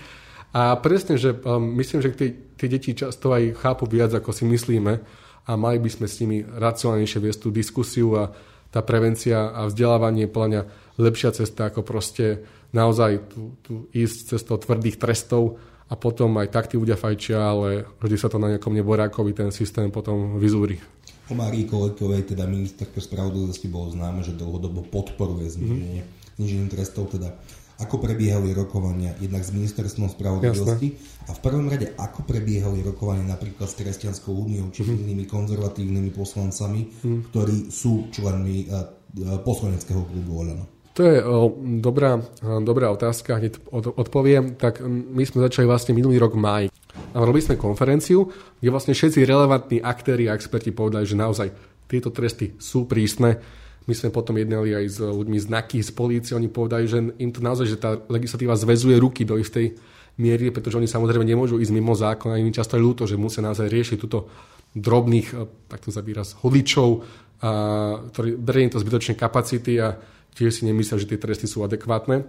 A 0.56 0.72
presne, 0.80 1.20
že 1.20 1.36
um, 1.36 1.60
myslím, 1.76 2.00
že 2.00 2.16
tie, 2.16 2.32
tie 2.32 2.68
deti 2.72 2.96
často 2.96 3.28
aj 3.36 3.60
chápu 3.60 3.84
viac, 3.84 4.16
ako 4.16 4.32
si 4.32 4.48
myslíme 4.48 5.04
a 5.44 5.52
mali 5.52 5.76
by 5.76 5.90
sme 5.92 6.06
s 6.08 6.16
nimi 6.24 6.40
racionálnejšie 6.40 7.20
viesť 7.20 7.40
tú 7.44 7.48
diskusiu 7.52 8.16
a 8.16 8.32
tá 8.72 8.80
prevencia 8.80 9.52
a 9.52 9.68
vzdelávanie 9.68 10.24
je 10.26 10.32
mňa 10.32 10.62
lepšia 10.96 11.36
cesta, 11.36 11.68
ako 11.68 11.84
proste 11.84 12.40
naozaj 12.72 13.28
tu, 13.28 13.60
tu 13.60 13.72
ísť 13.92 14.32
cestou 14.32 14.56
tvrdých 14.56 14.96
trestov 14.96 15.60
a 15.86 15.94
potom 15.94 16.32
aj 16.40 16.48
tak 16.48 16.72
tí 16.72 16.80
ľudia 16.80 16.96
fajčia, 16.96 17.36
ale 17.36 17.84
vždy 18.00 18.16
sa 18.16 18.32
to 18.32 18.40
na 18.40 18.56
nejakom 18.56 18.72
neborákovi 18.72 19.36
ten 19.36 19.52
systém 19.52 19.92
potom 19.92 20.40
vyzúri. 20.40 20.80
O 21.28 21.34
Márii 21.36 21.68
Koletovej, 21.68 22.32
teda 22.32 22.48
ministerke 22.48 22.98
spravodlivosti, 22.98 23.68
bolo 23.68 23.92
známe, 23.92 24.24
že 24.24 24.32
dlhodobo 24.34 24.88
podporuje 24.88 25.52
zniženie, 25.52 26.00
mm-hmm. 26.00 26.36
zniženie 26.38 26.68
trestov, 26.72 27.12
teda 27.12 27.34
ako 27.76 28.00
prebiehali 28.00 28.56
rokovania 28.56 29.12
jednak 29.20 29.44
s 29.44 29.52
ministerstvom 29.52 30.08
spravodlivosti 30.08 30.96
Jasne. 30.96 31.28
a 31.28 31.30
v 31.36 31.40
prvom 31.44 31.66
rade 31.68 31.92
ako 31.92 32.24
prebiehali 32.24 32.80
rokovania 32.80 33.28
napríklad 33.28 33.68
s 33.68 33.76
Kresťanskou 33.76 34.32
úniou 34.32 34.72
či 34.72 34.88
mm. 34.88 34.96
inými 35.04 35.24
konzervatívnymi 35.28 36.10
poslancami, 36.16 36.80
mm. 37.04 37.20
ktorí 37.28 37.68
sú 37.68 38.08
členmi 38.08 38.64
uh, 38.72 38.96
poslaneckého 39.44 40.02
klubu 40.08 40.32
Olano. 40.40 40.64
To 40.96 41.04
je 41.04 41.20
o, 41.20 41.52
dobrá, 41.84 42.16
dobrá 42.64 42.88
otázka, 42.88 43.36
hneď 43.36 43.60
odpoviem. 43.68 44.56
Tak 44.56 44.80
my 44.88 45.28
sme 45.28 45.44
začali 45.44 45.68
vlastne 45.68 45.92
minulý 45.92 46.16
rok 46.16 46.32
v 46.32 46.40
máji. 46.40 46.66
A 47.12 47.20
robili 47.20 47.44
sme 47.44 47.60
konferenciu, 47.60 48.32
kde 48.64 48.72
vlastne 48.72 48.96
všetci 48.96 49.28
relevantní 49.28 49.84
aktéri 49.84 50.32
a 50.32 50.32
experti 50.32 50.72
povedali, 50.72 51.04
že 51.04 51.20
naozaj 51.20 51.52
tieto 51.84 52.08
tresty 52.08 52.56
sú 52.56 52.88
prísne. 52.88 53.36
My 53.86 53.94
sme 53.94 54.10
potom 54.10 54.34
jednali 54.34 54.74
aj 54.74 54.84
s 54.86 54.98
ľuďmi 54.98 55.38
z 55.38 55.46
z 55.82 55.90
polície, 55.94 56.34
oni 56.34 56.50
povedali, 56.50 56.90
že 56.90 56.98
im 57.22 57.30
to 57.30 57.38
naozaj, 57.38 57.66
že 57.70 57.78
tá 57.78 57.94
legislatíva 58.10 58.58
zväzuje 58.58 58.98
ruky 58.98 59.22
do 59.22 59.38
istej 59.38 59.78
miery, 60.18 60.50
pretože 60.50 60.80
oni 60.80 60.90
samozrejme 60.90 61.22
nemôžu 61.22 61.62
ísť 61.62 61.72
mimo 61.72 61.94
zákon 61.94 62.34
a 62.34 62.40
im 62.40 62.50
často 62.50 62.74
je 62.74 62.82
ľúto, 62.82 63.06
že 63.06 63.20
musia 63.20 63.44
naozaj 63.44 63.68
riešiť 63.68 63.96
túto 64.00 64.26
drobných, 64.74 65.28
eh, 65.32 65.46
takto 65.70 65.94
za 65.94 66.02
výraz, 66.02 66.34
hodičov, 66.42 67.04
a, 67.36 68.00
ktorí 68.00 68.40
berie 68.40 68.72
to 68.72 68.80
zbytočne 68.80 69.12
kapacity 69.12 69.76
a 69.76 70.00
tiež 70.32 70.56
si 70.56 70.62
nemyslia, 70.64 70.96
že 70.96 71.04
tie 71.04 71.20
tresty 71.20 71.44
sú 71.44 71.60
adekvátne. 71.60 72.24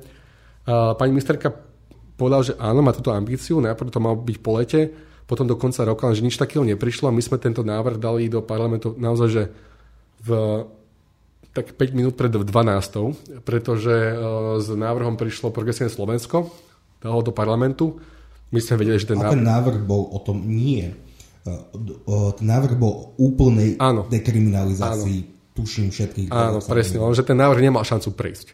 A 0.68 1.00
pani 1.00 1.16
ministerka 1.16 1.48
povedal, 2.20 2.44
že 2.44 2.54
áno, 2.60 2.84
má 2.84 2.92
túto 2.92 3.16
ambíciu, 3.16 3.64
najprv 3.64 3.88
to 3.88 4.04
mal 4.04 4.20
byť 4.20 4.38
po 4.44 4.60
lete, 4.60 4.92
potom 5.24 5.48
do 5.48 5.56
konca 5.56 5.88
roka, 5.88 6.12
že 6.12 6.24
nič 6.24 6.36
takého 6.36 6.64
neprišlo 6.64 7.08
a 7.08 7.16
my 7.16 7.24
sme 7.24 7.40
tento 7.40 7.64
návrh 7.64 8.00
dali 8.00 8.28
do 8.28 8.44
parlamentu 8.44 8.96
naozaj, 9.00 9.30
že 9.32 9.44
v 10.24 10.30
tak 11.58 11.74
5 11.74 11.98
minút 11.98 12.14
pred 12.14 12.30
12, 12.30 12.46
pretože 13.42 13.90
e, 13.90 14.14
s 14.62 14.70
návrhom 14.70 15.18
prišlo 15.18 15.50
Progresívne 15.50 15.90
Slovensko, 15.90 16.54
dalo 17.02 17.26
do 17.26 17.34
parlamentu. 17.34 17.98
My 18.54 18.62
sme 18.62 18.86
vedeli, 18.86 19.02
že 19.02 19.10
ten 19.10 19.18
návrh... 19.18 19.34
A 19.34 19.38
ten 19.42 19.48
návrh 19.50 19.80
bol 19.82 20.06
o 20.14 20.20
tom 20.22 20.46
nie. 20.46 20.86
E, 20.86 21.54
ten 22.38 22.46
návrh 22.46 22.78
bol 22.78 22.94
o 22.94 23.06
úplnej 23.18 23.82
áno. 23.82 24.06
dekriminalizácii, 24.06 25.20
áno. 25.26 25.58
tuším 25.58 25.90
všetkých. 25.90 26.30
Áno, 26.30 26.62
presne, 26.62 27.02
že 27.02 27.26
ten 27.26 27.42
návrh 27.42 27.66
nemal 27.66 27.82
šancu 27.82 28.14
prejsť 28.14 28.54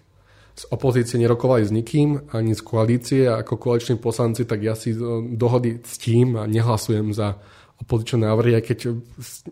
z 0.53 0.69
opozície 0.69 1.17
nerokovali 1.17 1.65
s 1.65 1.73
nikým, 1.73 2.29
ani 2.29 2.53
z 2.53 2.61
koalície 2.61 3.25
a 3.25 3.41
ako 3.41 3.57
koaliční 3.57 3.97
poslanci, 3.97 4.45
tak 4.45 4.61
ja 4.61 4.77
si 4.77 4.93
e, 4.93 5.01
dohody 5.33 5.81
s 5.81 5.97
tým 5.97 6.37
a 6.37 6.45
nehlasujem 6.45 7.09
za 7.09 7.41
opozičné 7.81 8.29
návrhy, 8.29 8.61
aj 8.61 8.63
keď 8.63 8.79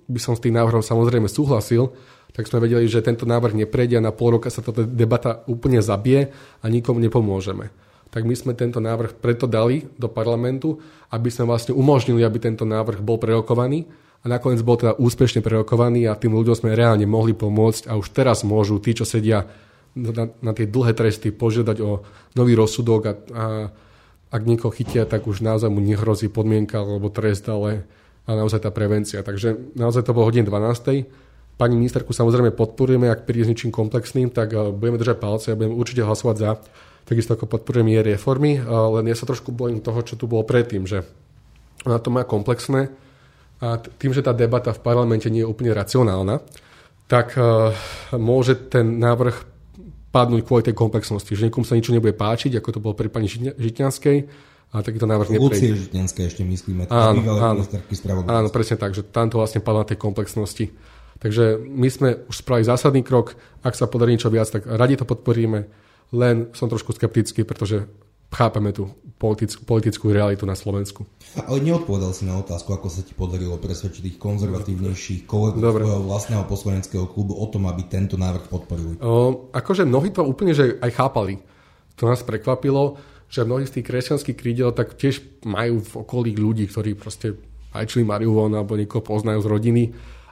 by 0.05 0.19
som 0.21 0.37
s 0.37 0.43
tým 0.45 0.53
návrhom 0.53 0.85
samozrejme 0.85 1.25
súhlasil, 1.25 1.91
tak 2.31 2.47
sme 2.47 2.63
vedeli, 2.63 2.87
že 2.87 3.03
tento 3.03 3.27
návrh 3.27 3.55
neprejde 3.55 3.99
a 3.99 4.05
na 4.05 4.15
pol 4.15 4.39
roka 4.39 4.47
sa 4.47 4.63
táto 4.63 4.87
debata 4.87 5.43
úplne 5.51 5.83
zabije 5.83 6.31
a 6.63 6.65
nikomu 6.71 7.03
nepomôžeme. 7.03 7.71
Tak 8.11 8.27
my 8.27 8.35
sme 8.35 8.53
tento 8.55 8.83
návrh 8.83 9.19
preto 9.19 9.47
dali 9.47 9.87
do 9.95 10.11
parlamentu, 10.11 10.79
aby 11.11 11.31
sme 11.31 11.47
vlastne 11.47 11.71
umožnili, 11.75 12.23
aby 12.23 12.43
tento 12.43 12.67
návrh 12.67 12.99
bol 12.99 13.15
prerokovaný 13.19 13.87
a 14.23 14.25
nakoniec 14.27 14.59
bol 14.63 14.75
teda 14.75 14.99
úspešne 14.99 15.39
prerokovaný 15.39 16.07
a 16.07 16.19
tým 16.19 16.35
ľuďom 16.35 16.55
sme 16.55 16.75
reálne 16.75 17.07
mohli 17.07 17.31
pomôcť 17.31 17.87
a 17.87 17.95
už 17.95 18.11
teraz 18.11 18.43
môžu 18.43 18.79
tí, 18.83 18.95
čo 18.95 19.07
sedia 19.07 19.47
na, 19.95 20.27
na 20.39 20.51
tie 20.51 20.67
dlhé 20.67 20.95
tresty 20.95 21.31
požiadať 21.31 21.77
o 21.83 22.03
nový 22.35 22.55
rozsudok 22.55 23.01
a, 23.07 23.13
a 23.31 23.45
ak 24.31 24.41
niekoho 24.47 24.71
chytia, 24.71 25.03
tak 25.03 25.27
už 25.27 25.43
naozaj 25.43 25.67
mu 25.67 25.83
nehrozí 25.83 26.31
podmienka 26.31 26.79
alebo 26.79 27.11
trest, 27.11 27.43
ale 27.51 27.83
a 28.23 28.37
naozaj 28.37 28.63
tá 28.63 28.71
prevencia. 28.71 29.25
Takže 29.25 29.75
naozaj 29.75 30.05
to 30.05 30.15
bolo 30.15 30.29
hodine 30.29 30.45
12. 30.45 31.09
Pani 31.61 31.77
ministerku 31.77 32.09
samozrejme 32.09 32.57
podporujeme, 32.57 33.05
ak 33.05 33.29
príde 33.29 33.45
s 33.45 33.51
ničím 33.53 33.69
komplexným, 33.69 34.33
tak 34.33 34.57
eh, 34.57 34.73
budeme 34.73 34.97
držať 34.97 35.17
palce 35.21 35.53
a 35.53 35.57
budeme 35.57 35.77
určite 35.77 36.01
hlasovať 36.01 36.35
za. 36.41 36.57
Takisto 37.05 37.37
ako 37.37 37.45
podporujem 37.45 37.91
jej 37.91 38.01
reformy, 38.05 38.61
len 38.61 39.05
ja 39.09 39.17
sa 39.17 39.25
trošku 39.25 39.49
bojím 39.49 39.81
toho, 39.81 40.05
čo 40.05 40.15
tu 40.15 40.29
bolo 40.29 40.45
predtým, 40.45 40.85
že 40.85 41.01
ona 41.83 41.97
to 41.97 42.13
má 42.13 42.23
komplexné 42.23 42.93
a 43.61 43.77
tým, 43.77 44.13
že 44.13 44.25
tá 44.25 44.33
debata 44.33 44.73
v 44.73 44.81
parlamente 44.85 45.29
nie 45.29 45.45
je 45.45 45.49
úplne 45.49 45.73
racionálna, 45.73 46.41
tak 47.09 47.37
uh, 47.37 47.73
môže 48.17 48.69
ten 48.69 49.01
návrh 49.01 49.33
padnúť 50.13 50.41
kvôli 50.45 50.63
tej 50.65 50.75
komplexnosti, 50.77 51.33
že 51.33 51.49
niekomu 51.49 51.65
sa 51.65 51.77
niečo 51.77 51.91
nebude 51.91 52.13
páčiť, 52.17 52.57
ako 52.57 52.69
to 52.69 52.79
bolo 52.79 52.93
pri 52.97 53.09
pani 53.09 53.27
Žitňanskej, 53.31 54.17
a 54.71 54.79
takýto 54.79 55.03
návrh 55.03 55.35
neprejde. 55.35 55.75
Lucie 55.75 55.75
Žitňanskej 55.75 56.23
ešte 56.31 56.43
myslíme, 56.47 56.87
áno, 56.87 57.21
áno, 57.43 57.61
áno, 58.23 58.47
presne 58.55 58.79
tak, 58.79 58.95
že 58.95 59.03
tam 59.03 59.27
to 59.27 59.35
vlastne 59.35 59.59
padlo 59.59 59.83
na 59.83 59.87
tej 59.87 59.99
komplexnosti. 59.99 60.71
Takže 61.21 61.61
my 61.61 61.87
sme 61.87 62.09
už 62.25 62.41
spravili 62.41 62.65
zásadný 62.65 63.05
krok, 63.05 63.37
ak 63.61 63.77
sa 63.77 63.85
podarí 63.85 64.17
niečo 64.17 64.33
viac, 64.33 64.49
tak 64.49 64.65
radi 64.65 64.97
to 64.97 65.05
podporíme, 65.05 65.69
len 66.17 66.49
som 66.57 66.65
trošku 66.65 66.97
skeptický, 66.97 67.45
pretože 67.45 67.85
chápeme 68.31 68.73
tú 68.73 68.89
politickú, 69.21 69.61
politickú 69.67 70.05
realitu 70.09 70.49
na 70.49 70.57
Slovensku. 70.57 71.05
Ale 71.37 71.61
neodpovedal 71.61 72.15
si 72.15 72.25
na 72.25 72.39
otázku, 72.39 72.73
ako 72.73 72.87
sa 72.89 73.05
ti 73.05 73.13
podarilo 73.13 73.59
presvedčiť 73.61 74.01
tých 74.01 74.17
konzervatívnejších 74.17 75.29
kolegov 75.29 75.61
Dobre. 75.61 75.83
svojho 75.85 76.07
vlastného 76.09 76.43
poslaneckého 76.47 77.05
klubu 77.05 77.37
o 77.37 77.45
tom, 77.51 77.69
aby 77.69 77.85
tento 77.85 78.17
návrh 78.17 78.49
podporili. 78.49 78.97
O, 79.03 79.51
akože 79.53 79.85
mnohí 79.85 80.09
to 80.09 80.25
úplne 80.25 80.55
že 80.55 80.79
aj 80.79 80.91
chápali. 80.95 81.37
To 81.99 82.09
nás 82.09 82.25
prekvapilo, 82.25 82.97
že 83.27 83.45
mnohí 83.45 83.67
z 83.67 83.77
tých 83.77 83.87
kresťanských 83.93 84.39
krídel 84.39 84.73
tak 84.73 84.97
tiež 84.97 85.43
majú 85.45 85.83
v 85.83 85.93
okolí 86.01 86.31
ľudí, 86.33 86.65
ktorí 86.65 86.97
proste 86.97 87.37
čili 87.87 88.03
marihuanu 88.03 88.57
alebo 88.57 88.75
niekoho 88.75 89.03
poznajú 89.03 89.39
z 89.43 89.47
rodiny 89.47 89.83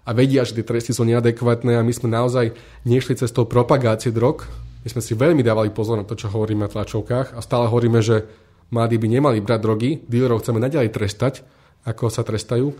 a 0.05 0.09
vedia, 0.15 0.47
že 0.47 0.57
tie 0.59 0.65
tresty 0.65 0.91
sú 0.95 1.03
neadekvátne 1.07 1.75
a 1.75 1.85
my 1.85 1.93
sme 1.93 2.09
naozaj 2.11 2.55
nešli 2.87 3.19
cestou 3.19 3.45
propagácie 3.45 4.13
drog, 4.13 4.47
my 4.83 4.87
sme 4.87 5.01
si 5.03 5.11
veľmi 5.11 5.43
dávali 5.43 5.75
pozor 5.75 5.99
na 5.99 6.07
to, 6.07 6.15
čo 6.15 6.31
hovoríme 6.31 6.67
v 6.67 6.75
tlačovkách 6.75 7.35
a 7.35 7.39
stále 7.43 7.67
hovoríme, 7.67 7.99
že 7.99 8.23
mladí 8.71 8.95
by 8.95 9.07
nemali 9.11 9.43
brať 9.43 9.59
drogy, 9.59 9.89
dílerov 10.07 10.39
chceme 10.39 10.63
naďalej 10.63 10.95
trestať, 10.95 11.43
ako 11.83 12.07
sa 12.07 12.23
trestajú, 12.23 12.71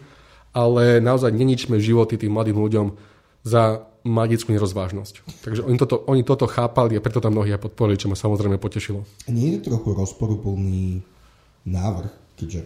ale 0.56 1.04
naozaj 1.04 1.30
neničme 1.36 1.78
životy 1.78 2.16
tým 2.16 2.34
mladým 2.34 2.58
ľuďom 2.58 2.88
za 3.44 3.84
mladickú 4.04 4.56
nerozvážnosť. 4.56 5.44
Takže 5.44 5.62
oni 5.68 5.78
toto, 5.78 5.96
oni 6.08 6.24
toto 6.24 6.48
chápali 6.48 6.96
a 6.96 7.04
preto 7.04 7.20
tam 7.20 7.36
mnohí 7.36 7.52
aj 7.52 7.68
podporili, 7.68 8.00
čo 8.00 8.08
ma 8.08 8.16
samozrejme 8.16 8.56
potešilo. 8.56 9.04
Nie 9.28 9.60
je 9.60 9.68
to 9.68 9.76
trochu 9.76 9.92
rozporuplný 9.92 11.04
návrh, 11.68 12.12
keďže 12.40 12.64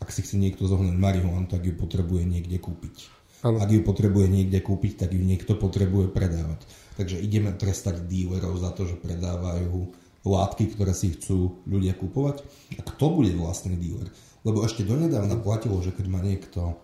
ak 0.00 0.08
si 0.10 0.24
chce 0.24 0.34
niekto 0.40 0.66
zohnať 0.66 0.96
marihuanu, 0.98 1.46
tak 1.46 1.62
ju 1.62 1.76
potrebuje 1.76 2.26
niekde 2.26 2.58
kúpiť. 2.58 3.21
Ano. 3.42 3.58
Ak 3.58 3.74
ju 3.74 3.82
potrebuje 3.82 4.30
niekde 4.30 4.62
kúpiť, 4.62 5.06
tak 5.06 5.10
ju 5.10 5.22
niekto 5.22 5.58
potrebuje 5.58 6.14
predávať. 6.14 6.62
Takže 6.94 7.18
ideme 7.18 7.50
trestať 7.50 8.06
dílerov 8.06 8.54
za 8.62 8.70
to, 8.70 8.86
že 8.86 8.94
predávajú 9.02 9.90
látky, 10.22 10.70
ktoré 10.78 10.94
si 10.94 11.18
chcú 11.18 11.58
ľudia 11.66 11.98
kupovať. 11.98 12.46
A 12.78 12.82
kto 12.86 13.04
bude 13.10 13.34
vlastný 13.34 13.74
díler? 13.74 14.14
Lebo 14.46 14.62
ešte 14.62 14.86
donedávna 14.86 15.38
platilo, 15.42 15.82
že 15.82 15.90
keď 15.90 16.06
má 16.06 16.22
niekto 16.22 16.78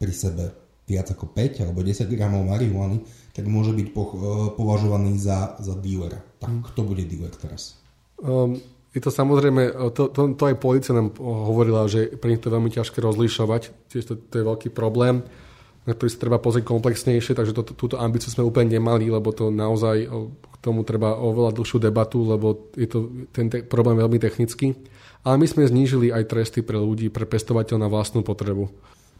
pri 0.00 0.12
sebe 0.16 0.44
viac 0.88 1.12
ako 1.12 1.28
5 1.28 1.66
alebo 1.68 1.84
10 1.84 2.08
gramov 2.08 2.46
marihuany, 2.48 3.04
tak 3.36 3.44
môže 3.44 3.76
byť 3.76 3.88
po, 3.92 4.02
e, 4.06 4.12
považovaný 4.54 5.18
za, 5.18 5.58
za 5.60 5.74
dílera. 5.76 6.22
Tak 6.40 6.48
hmm. 6.48 6.64
kto 6.72 6.80
bude 6.86 7.04
díler 7.04 7.32
teraz? 7.36 7.76
Um, 8.22 8.56
je 8.94 9.02
to 9.02 9.10
samozrejme, 9.10 9.62
e, 9.66 9.72
to, 9.92 10.08
to, 10.08 10.32
to 10.38 10.42
aj 10.46 10.56
policia 10.62 10.94
nám 10.94 11.12
hovorila, 11.20 11.90
že 11.90 12.14
pre 12.16 12.32
nich 12.32 12.40
to 12.40 12.48
je 12.48 12.56
veľmi 12.56 12.70
ťažké 12.70 13.02
rozlišovať, 13.02 13.92
tiež 13.92 14.04
to, 14.06 14.14
to 14.16 14.34
je 14.40 14.44
veľký 14.46 14.68
problém 14.70 15.26
na 15.86 15.94
ktorý 15.94 16.10
sa 16.10 16.18
treba 16.18 16.42
pozrieť 16.42 16.66
komplexnejšie, 16.66 17.38
takže 17.38 17.54
to, 17.54 17.62
túto 17.62 17.96
ambíciu 17.96 18.34
sme 18.34 18.42
úplne 18.42 18.74
nemali, 18.74 19.06
lebo 19.06 19.30
to 19.30 19.54
naozaj 19.54 20.10
k 20.10 20.56
tomu 20.58 20.82
treba 20.82 21.14
oveľa 21.14 21.54
dlhšiu 21.54 21.78
debatu, 21.78 22.26
lebo 22.26 22.74
je 22.74 22.90
to 22.90 22.98
ten 23.30 23.46
te- 23.46 23.62
problém 23.62 23.94
veľmi 23.94 24.18
technický. 24.18 24.74
Ale 25.22 25.38
my 25.38 25.46
sme 25.46 25.66
znížili 25.66 26.10
aj 26.10 26.26
tresty 26.26 26.62
pre 26.62 26.78
ľudí, 26.78 27.10
pre 27.10 27.26
pestovateľ 27.26 27.86
na 27.86 27.88
vlastnú 27.90 28.26
potrebu. 28.26 28.70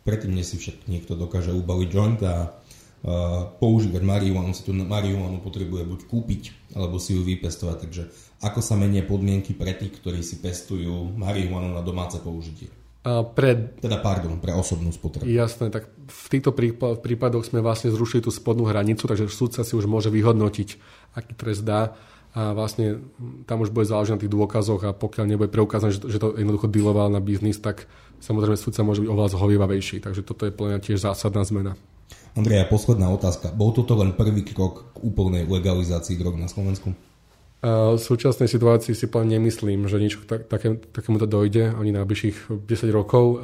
Predtým, 0.06 0.34
než 0.34 0.54
si 0.54 0.56
však 0.58 0.86
niekto 0.86 1.18
dokáže 1.18 1.50
ubaliť 1.50 1.88
joint 1.90 2.22
a 2.22 2.46
uh, 2.46 3.50
používať 3.58 4.02
marihuanu, 4.06 4.54
si 4.54 4.62
tú 4.62 4.70
marihuanu 4.70 5.42
potrebuje 5.42 5.82
buď 5.82 6.00
kúpiť, 6.06 6.42
alebo 6.78 7.02
si 7.02 7.14
ju 7.14 7.26
vypestovať. 7.26 7.76
Takže 7.90 8.02
ako 8.42 8.62
sa 8.62 8.78
menia 8.78 9.02
podmienky 9.02 9.54
pre 9.54 9.74
tých, 9.74 9.98
ktorí 9.98 10.22
si 10.22 10.38
pestujú 10.38 11.14
marihuanu 11.14 11.74
na 11.74 11.82
domáce 11.82 12.22
použitie? 12.22 12.70
Pre, 13.06 13.50
teda 13.78 14.02
pardon, 14.02 14.42
pre 14.42 14.50
osobnú 14.50 14.90
spotrebu. 14.90 15.30
Jasné, 15.30 15.70
tak 15.70 15.86
v 16.10 16.26
týchto 16.26 16.50
prípadoch 16.98 17.46
sme 17.46 17.62
vlastne 17.62 17.94
zrušili 17.94 18.26
tú 18.26 18.34
spodnú 18.34 18.66
hranicu, 18.66 19.06
takže 19.06 19.30
súdca 19.30 19.62
si 19.62 19.78
už 19.78 19.86
môže 19.86 20.10
vyhodnotiť, 20.10 20.68
aký 21.14 21.38
trest 21.38 21.62
dá 21.62 21.94
a 22.36 22.52
vlastne 22.52 23.00
tam 23.48 23.64
už 23.64 23.72
bude 23.72 23.88
záležiť 23.88 24.12
na 24.12 24.20
tých 24.20 24.34
dôkazoch 24.34 24.82
a 24.84 24.92
pokiaľ 24.92 25.24
nebude 25.24 25.48
preukázané, 25.48 25.96
že, 25.96 26.04
že 26.04 26.20
to 26.20 26.36
jednoducho 26.36 26.68
dealoval 26.68 27.08
na 27.08 27.22
biznis, 27.22 27.56
tak 27.56 27.88
samozrejme 28.20 28.60
súdca 28.60 28.84
môže 28.84 29.00
byť 29.00 29.08
oveľa 29.08 29.32
zhovievavejší. 29.32 30.04
Takže 30.04 30.20
toto 30.20 30.44
je 30.44 30.52
plne 30.52 30.76
tiež 30.82 31.00
zásadná 31.00 31.46
zmena. 31.48 31.80
Andreja, 32.36 32.68
posledná 32.68 33.08
otázka. 33.08 33.56
Bol 33.56 33.72
toto 33.72 33.96
len 33.96 34.12
prvý 34.12 34.44
krok 34.44 34.92
k 34.92 34.96
úplnej 35.00 35.48
legalizácii 35.48 36.20
drog 36.20 36.36
na 36.36 36.50
Slovensku? 36.50 36.92
V 37.64 38.00
súčasnej 38.00 38.46
situácii 38.52 38.92
si 38.92 39.06
plne 39.08 39.40
nemyslím, 39.40 39.88
že 39.88 39.96
niečo 39.96 40.22
tak, 40.28 40.46
také, 40.46 40.76
takémuto 40.76 41.24
dojde 41.24 41.72
ani 41.72 41.90
na 41.90 42.04
bližších 42.04 42.52
10 42.68 42.68
rokov. 42.92 43.40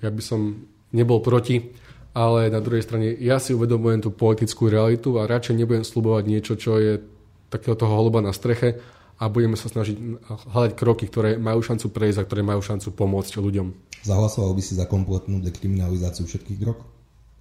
Ja 0.00 0.08
by 0.08 0.22
som 0.24 0.66
nebol 0.90 1.20
proti, 1.20 1.70
ale 2.16 2.48
na 2.48 2.64
druhej 2.64 2.84
strane 2.84 3.12
ja 3.20 3.36
si 3.36 3.52
uvedomujem 3.52 4.08
tú 4.08 4.10
politickú 4.10 4.72
realitu 4.72 5.20
a 5.20 5.28
radšej 5.28 5.62
nebudem 5.62 5.84
slubovať 5.84 6.24
niečo, 6.26 6.54
čo 6.56 6.80
je 6.80 7.04
takého 7.52 7.76
toho 7.76 7.92
holuba 7.92 8.24
na 8.24 8.32
streche 8.32 8.80
a 9.20 9.28
budeme 9.28 9.60
sa 9.60 9.68
snažiť 9.68 10.24
hľadať 10.48 10.72
kroky, 10.72 11.06
ktoré 11.06 11.36
majú 11.36 11.60
šancu 11.60 11.92
prejsť 11.92 12.24
a 12.24 12.26
ktoré 12.26 12.40
majú 12.40 12.64
šancu 12.64 12.88
pomôcť 12.96 13.36
ľuďom. 13.36 13.66
Zahlasoval 14.02 14.56
by 14.56 14.62
si 14.64 14.74
za 14.74 14.88
kompletnú 14.88 15.44
dekriminalizáciu 15.44 16.24
všetkých 16.24 16.58
drog? 16.58 16.82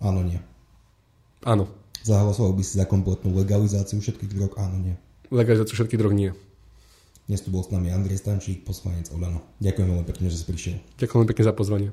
Áno, 0.04 0.22
nie. 0.22 0.38
Áno. 1.48 1.72
Zahlasoval 2.04 2.54
by 2.54 2.64
si 2.68 2.78
za 2.78 2.86
kompletnú 2.86 3.34
legalizáciu 3.34 3.98
všetkých 3.98 4.32
drog? 4.36 4.54
Áno, 4.60 4.78
nie 4.78 4.96
legalizáciu 5.32 5.80
všetkých 5.80 6.00
drog 6.00 6.14
nie. 6.14 6.36
Dnes 7.26 7.40
tu 7.40 7.50
bol 7.50 7.64
s 7.64 7.72
nami 7.72 7.88
Andrej 7.96 8.20
Stančík, 8.20 8.68
poslanec 8.68 9.08
Olano. 9.16 9.40
Ďakujem 9.64 9.88
veľmi 9.88 10.06
pekne, 10.06 10.28
že 10.28 10.44
si 10.44 10.46
prišiel. 10.46 10.78
Ďakujem 11.00 11.26
pekne 11.32 11.44
za 11.48 11.54
pozvanie. 11.56 11.90